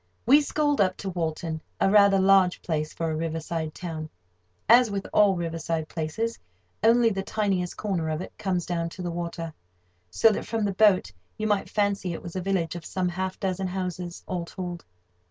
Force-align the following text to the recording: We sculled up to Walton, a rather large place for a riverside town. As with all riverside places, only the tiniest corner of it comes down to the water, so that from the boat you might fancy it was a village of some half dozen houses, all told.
We 0.25 0.41
sculled 0.41 0.81
up 0.81 0.97
to 0.97 1.11
Walton, 1.11 1.61
a 1.79 1.87
rather 1.91 2.17
large 2.17 2.63
place 2.63 2.91
for 2.91 3.11
a 3.11 3.15
riverside 3.15 3.75
town. 3.75 4.09
As 4.67 4.89
with 4.89 5.05
all 5.13 5.35
riverside 5.35 5.87
places, 5.89 6.39
only 6.81 7.11
the 7.11 7.21
tiniest 7.21 7.77
corner 7.77 8.09
of 8.09 8.19
it 8.19 8.35
comes 8.35 8.65
down 8.65 8.89
to 8.97 9.03
the 9.03 9.11
water, 9.11 9.53
so 10.09 10.31
that 10.31 10.47
from 10.47 10.65
the 10.65 10.73
boat 10.73 11.11
you 11.37 11.45
might 11.45 11.69
fancy 11.69 12.13
it 12.13 12.23
was 12.23 12.35
a 12.35 12.41
village 12.41 12.75
of 12.75 12.83
some 12.83 13.09
half 13.09 13.39
dozen 13.39 13.67
houses, 13.67 14.23
all 14.25 14.43
told. 14.45 14.83